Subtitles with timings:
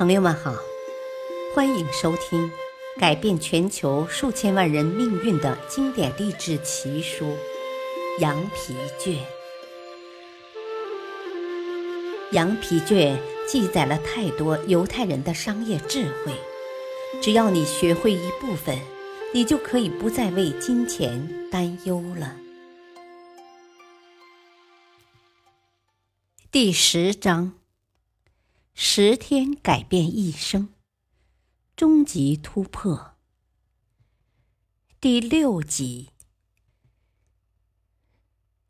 [0.00, 0.54] 朋友们好，
[1.54, 2.50] 欢迎收听
[2.98, 7.26] 改变全球数千万人命运的经典励志奇书
[8.18, 9.12] 《羊皮卷》。
[12.32, 13.14] 《羊皮卷》
[13.46, 16.32] 记载了太多犹太人的商业智慧，
[17.20, 18.78] 只要你学会一部分，
[19.34, 22.34] 你就可以不再为金钱担忧了。
[26.50, 27.59] 第十章。
[28.82, 30.70] 十天改变一生，
[31.76, 33.12] 终极突破。
[34.98, 36.08] 第六集，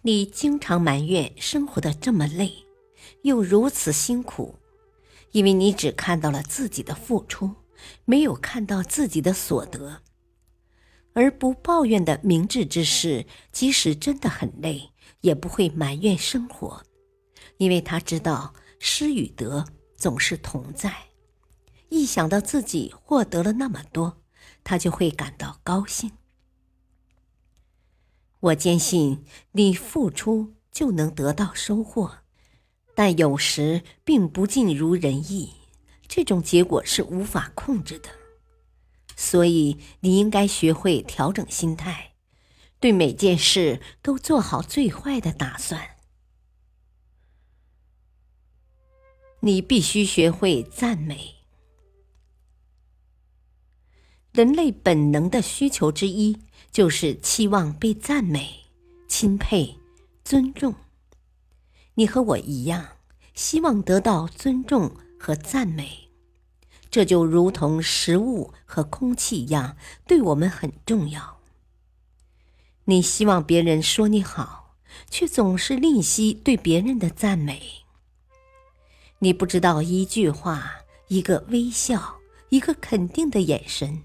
[0.00, 2.64] 你经常埋怨生活的这么累，
[3.20, 4.58] 又如此辛苦，
[5.32, 7.54] 因为你只看到了自己的付出，
[8.06, 10.00] 没有看到自己的所得。
[11.12, 14.88] 而不抱怨的明智之士，即使真的很累，
[15.20, 16.82] 也不会埋怨生活，
[17.58, 19.66] 因为他知道失与得。
[19.98, 20.94] 总是同在，
[21.88, 24.22] 一想到自己获得了那么多，
[24.62, 26.12] 他就会感到高兴。
[28.38, 32.18] 我坚信，你付出就能得到收获，
[32.94, 35.54] 但有时并不尽如人意，
[36.06, 38.08] 这种结果是无法控制的。
[39.16, 42.12] 所以，你应该学会调整心态，
[42.78, 45.97] 对每件事都做好最坏的打算。
[49.40, 51.36] 你必须学会赞美。
[54.32, 56.38] 人类本能的需求之一
[56.70, 58.66] 就是期望被赞美、
[59.08, 59.78] 钦佩、
[60.24, 60.74] 尊重。
[61.94, 62.96] 你和我一样，
[63.34, 66.10] 希望得到尊重和赞美，
[66.90, 69.76] 这就如同食物和空气一样，
[70.06, 71.40] 对我们很重要。
[72.84, 74.76] 你希望别人说你好，
[75.10, 77.84] 却总是吝惜对别人的赞美。
[79.20, 80.76] 你不知道，一句话、
[81.08, 82.18] 一个微笑、
[82.50, 84.02] 一个肯定的眼神，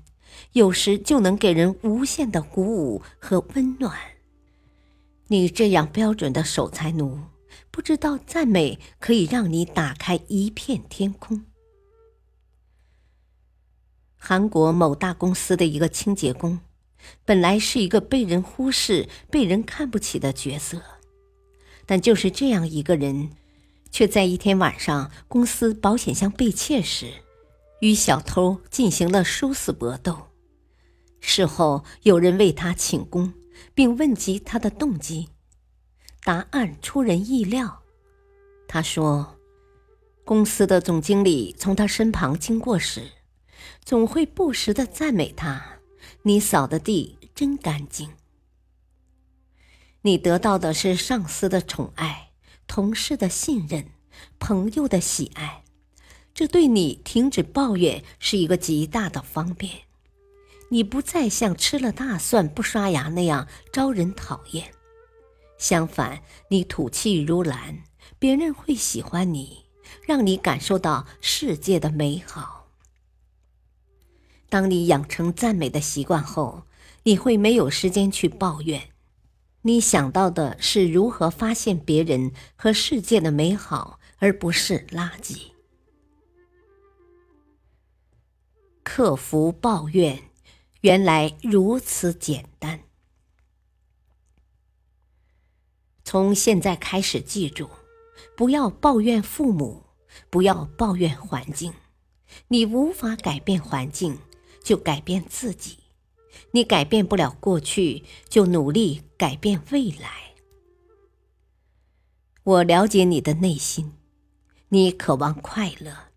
[0.53, 3.95] 有时就能给人无限的鼓舞和温暖。
[5.27, 7.19] 你这样标准的守财奴，
[7.69, 11.45] 不知道赞美可以让你打开一片天空。
[14.17, 16.59] 韩国某大公司的一个清洁工，
[17.23, 20.81] 本来是一个被人忽视、被人看不起的角色，
[21.85, 23.29] 但就是这样一个人。
[23.93, 27.13] 却在一天晚上，公司保险箱被窃时，
[27.79, 30.29] 与小偷进行了殊死搏斗。
[31.19, 33.33] 事后有人为他请功，
[33.75, 35.29] 并问及他的动机，
[36.23, 37.83] 答案出人意料。
[38.67, 39.37] 他说
[40.25, 43.11] ：“公司的总经理从他身旁经过时，
[43.85, 45.63] 总会不时的赞美他
[46.23, 48.09] ：‘你扫的地真干净。’
[50.01, 52.22] 你得到的是上司的宠爱。”
[52.67, 53.91] 同事的信任，
[54.39, 55.63] 朋友的喜爱，
[56.33, 59.83] 这对你停止抱怨是一个极大的方便。
[60.69, 64.71] 你不再像吃了大蒜不刷牙那样招人讨厌，
[65.59, 67.83] 相反，你吐气如兰，
[68.17, 69.65] 别人会喜欢你，
[70.07, 72.69] 让你感受到世界的美好。
[74.49, 76.63] 当你养成赞美的习惯后，
[77.03, 78.92] 你会没有时间去抱怨。
[79.65, 85.51] 你想到的是如何发现别人和世界的美好，而不是垃圾。
[88.83, 90.21] 克服抱怨，
[90.81, 92.81] 原来如此简单。
[96.03, 97.69] 从现在开始，记住，
[98.35, 99.83] 不要抱怨父母，
[100.29, 101.73] 不要抱怨环境。
[102.49, 104.19] 你无法改变环境，
[104.61, 105.82] 就改变自己。
[106.51, 110.33] 你改变不了过去，就努力改变未来。
[112.43, 113.93] 我了解你的内心，
[114.69, 116.09] 你渴望快乐，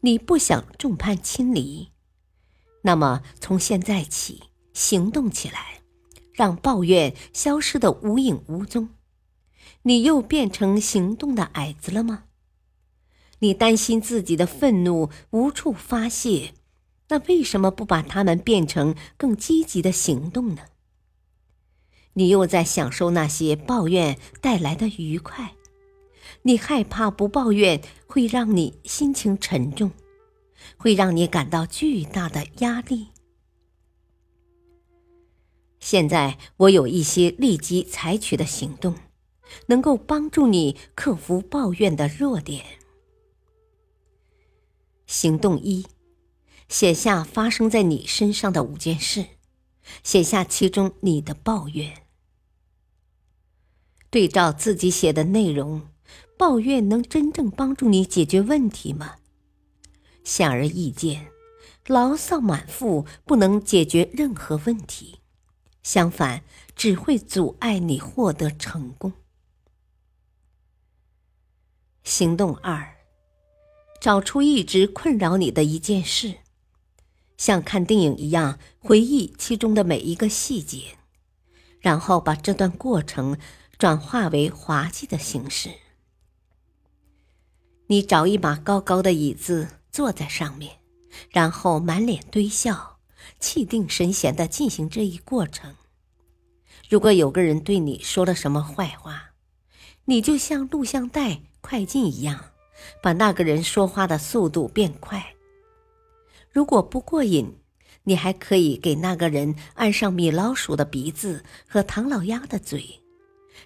[0.00, 1.90] 你不想众叛亲离。
[2.82, 5.82] 那么，从现在起行动起来，
[6.32, 8.90] 让抱怨消失的无影无踪。
[9.82, 12.24] 你又变成行动的矮子了吗？
[13.40, 16.54] 你担心自己的愤怒无处发泄。
[17.12, 20.62] 那为什么不把它们变成更积极的行动呢？
[22.14, 25.54] 你又在享受那些抱怨带来的愉快，
[26.40, 29.90] 你害怕不抱怨会让你心情沉重，
[30.78, 33.08] 会让你感到巨大的压力。
[35.80, 38.94] 现在我有一些立即采取的行动，
[39.66, 42.64] 能够帮助你克服抱怨的弱点。
[45.06, 45.84] 行动一。
[46.72, 49.26] 写下发生在你身上的五件事，
[50.02, 52.04] 写下其中你的抱怨。
[54.08, 55.82] 对照自己写的内容，
[56.38, 59.16] 抱怨能真正帮助你解决问题吗？
[60.24, 61.30] 显而易见，
[61.86, 65.18] 牢骚满腹不能解决任何问题，
[65.82, 66.42] 相反，
[66.74, 69.12] 只会阻碍你获得成功。
[72.02, 72.96] 行动二：
[74.00, 76.38] 找出一直困扰你的一件事，
[77.42, 80.96] 像看电影一样回忆其中的每一个细节，
[81.80, 83.36] 然后把这段过程
[83.76, 85.70] 转化为滑稽的形式。
[87.88, 90.76] 你找一把高高的椅子坐在上面，
[91.32, 92.98] 然后满脸堆笑，
[93.40, 95.74] 气定神闲地进行这一过程。
[96.88, 99.32] 如果有个人对你说了什么坏话，
[100.04, 101.40] 你就像录像带。
[101.60, 102.50] 快进一样，
[103.02, 105.34] 把那个人说话的速度变快。
[106.52, 107.56] 如果不过瘾，
[108.04, 113.00] 你还可以给那个人按上米老鼠的鼻子和唐老鸭的嘴，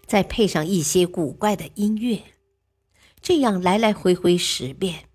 [0.07, 2.23] 再配上一些古怪的音乐，
[3.21, 5.09] 这样来来回回十遍。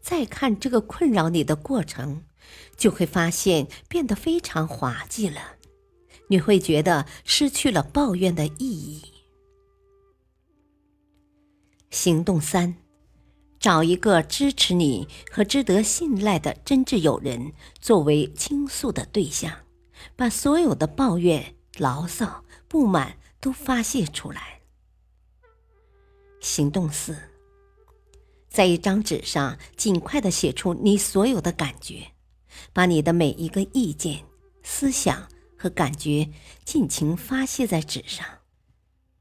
[0.00, 2.24] 再看这个困扰你的过程，
[2.76, 5.56] 就会发现变得非常滑稽了。
[6.28, 9.02] 你会觉得失去了抱怨的意义。
[11.90, 12.74] 行动三，
[13.62, 19.56] 找一个支持你和值得信赖的真挚友人作为倾诉的对象，
[20.16, 24.62] 把所有的抱怨、牢骚、不满都发泄出来。
[26.40, 27.16] 行动四，
[28.50, 32.08] 在一张纸上尽快的写出你所有的感觉，
[32.72, 34.24] 把你的每一个意见、
[34.64, 36.28] 思想和感觉
[36.64, 38.26] 尽情发泄在纸上。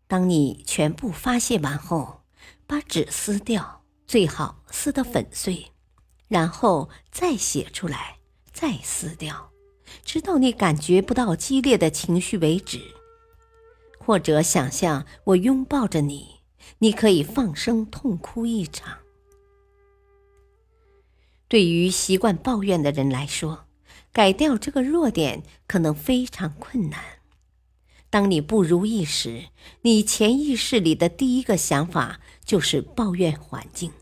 [0.08, 2.24] 当你全部发泄完后，
[2.66, 3.81] 把纸撕掉，
[4.12, 5.68] 最好撕得粉碎，
[6.28, 8.18] 然后再写出来，
[8.52, 9.54] 再撕掉，
[10.04, 12.82] 直到你感觉不到激烈的情绪为止。
[13.98, 16.42] 或者想象我拥抱着你，
[16.80, 18.98] 你可以放声痛哭一场。
[21.48, 23.64] 对于习惯抱怨的人来说，
[24.12, 27.02] 改掉这个弱点可能非常困难。
[28.10, 29.46] 当你不如意时，
[29.84, 33.94] 你潜意识里的第一个想法就是抱怨环境，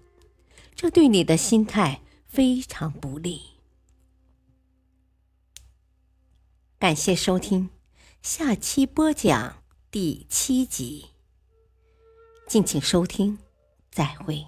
[0.81, 3.41] 这对你的心态非常不利。
[6.79, 7.69] 感谢收听，
[8.21, 9.61] 下期播讲
[9.91, 11.07] 第七集。
[12.47, 13.39] 敬请收听，
[13.91, 14.45] 再会。